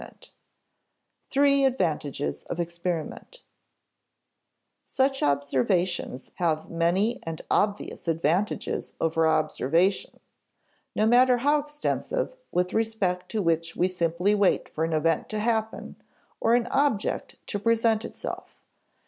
[Sidenote: 0.01 0.31
Three 1.29 1.63
advantages 1.63 2.41
of 2.49 2.59
experiment] 2.59 3.43
Such 4.83 5.21
observations 5.21 6.31
have 6.37 6.71
many 6.71 7.19
and 7.21 7.43
obvious 7.51 8.07
advantages 8.07 8.93
over 8.99 9.27
observations 9.27 10.21
no 10.95 11.05
matter 11.05 11.37
how 11.45 11.59
extensive 11.59 12.35
with 12.51 12.73
respect 12.73 13.29
to 13.29 13.43
which 13.43 13.75
we 13.75 13.87
simply 13.87 14.33
wait 14.33 14.67
for 14.67 14.83
an 14.85 14.93
event 14.93 15.29
to 15.29 15.37
happen 15.39 16.01
or 16.39 16.55
an 16.55 16.65
object 16.71 17.35
to 17.45 17.59
present 17.59 18.03
itself. 18.03 18.55